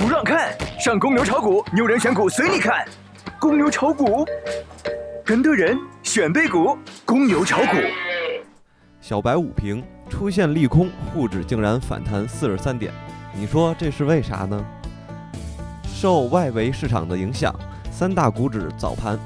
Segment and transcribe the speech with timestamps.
[0.00, 2.86] 不让看，上公牛炒股，牛人选股随你看。
[3.38, 4.24] 公牛炒股，
[5.26, 7.76] 跟对人选对股，公牛炒股。
[9.02, 12.90] 小白五评出现利空，沪指竟然反弹四十三点，
[13.34, 14.64] 你说这是为啥呢？
[15.84, 17.54] 受外围市场的影响，
[17.90, 19.18] 三大股指早盘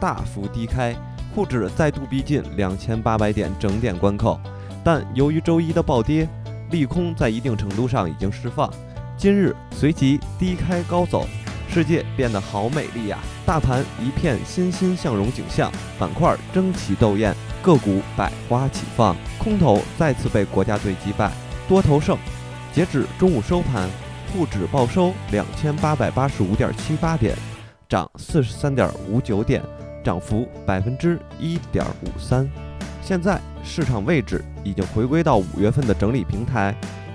[0.00, 0.96] 大幅低开，
[1.34, 4.40] 沪指再度逼近两千八百点整点关口，
[4.82, 6.26] 但由于周一的暴跌，
[6.70, 8.72] 利空在一定程度上已经释放。
[9.16, 11.26] 今日随即低开高走，
[11.68, 13.18] 世界变得好美丽呀！
[13.46, 21.30] 大盘一片欣欣向荣景象，板块争奇斗艳，个股百花齐放，空头再次被国家队击败，
[21.68, 22.16] 多头胜。
[22.72, 23.88] 截止中午收盘，
[24.32, 27.36] 沪指报收两千八百八十五点七八点，
[27.88, 29.62] 涨四十三点五九点，
[30.02, 32.48] 涨幅百分之一点五三。
[33.02, 36.74] 现在市场位置已经回归到五月份的整理平台。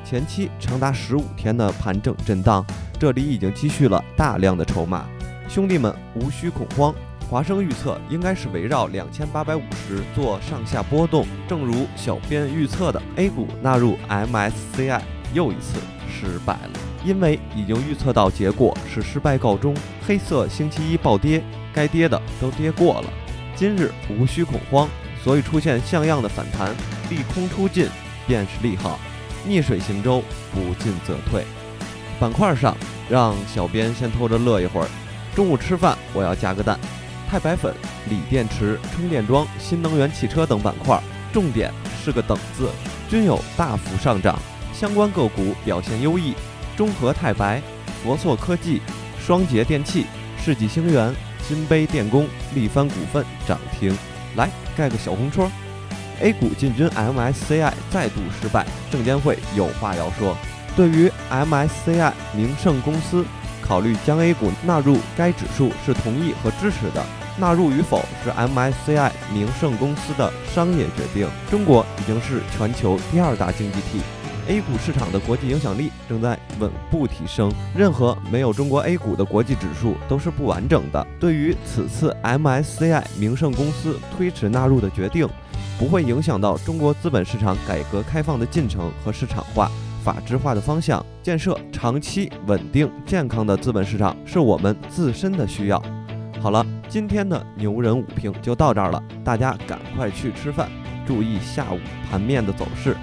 [0.09, 2.65] 前期长达十五天的盘整震荡，
[2.97, 5.05] 这里已经积蓄了大量的筹码，
[5.49, 6.95] 兄弟们无需恐慌。
[7.29, 15.01] 华生预测应该是围绕两千八百五十做上下波动，正如小编预测的，A 股纳入 MSCI
[15.33, 15.77] 又一次
[16.09, 19.75] 失败了，因为已经预测到结果是失败告终。
[20.07, 23.09] 黑色星期一暴跌，该跌的都跌过了，
[23.57, 24.87] 今日无需恐慌，
[25.21, 26.73] 所以出现像样的反弹，
[27.09, 27.89] 利空出尽
[28.25, 28.97] 便是利好。
[29.47, 31.45] 逆水行舟，不进则退。
[32.19, 32.75] 板块上，
[33.09, 34.87] 让小编先偷着乐一会儿。
[35.35, 36.77] 中午吃饭，我要加个蛋。
[37.29, 37.73] 钛白粉、
[38.09, 41.71] 锂电池、充电桩、新能源汽车等板块，重点
[42.03, 42.69] 是个等字，
[43.09, 44.39] 均有大幅上涨。
[44.73, 46.33] 相关个股表现优异，
[46.75, 47.61] 中和钛白、
[48.03, 48.81] 佛硕科技、
[49.19, 50.05] 双捷电器、
[50.43, 51.13] 世纪星源、
[51.47, 53.95] 金杯电工、力帆股份涨停。
[54.35, 55.51] 来盖个小红戳。
[56.21, 60.35] A 股进军 MSCI 再度失败，证监会有话要说。
[60.75, 63.25] 对于 MSCI 名胜公司
[63.61, 67.03] 考虑将 A 股纳入该指数是同意和支持的，
[67.37, 71.27] 纳入与否是 MSCI 名胜公司的商业决定。
[71.49, 74.01] 中国已经是全球第二大经济体
[74.47, 77.51] ，A 股市场的国际影响力正在稳步提升。
[77.75, 81.05] 任何没有中国 A 股的国际指数都是不完整的。
[81.19, 85.27] 对于此次 MSCI 名胜公司推迟纳入的决定。
[85.79, 89.69] 不会影响到中国资本市场改革开放的进程和市场化、
[90.03, 91.05] 法治化的方向。
[91.21, 95.81] 建设长期稳定健康的资本市场是我们自身的需要。
[96.41, 100.69] 好了，今天的牛人午评就到这儿了，大家赶快去吃饭，
[101.05, 101.79] 注意下午
[102.09, 102.95] 盘面的走势。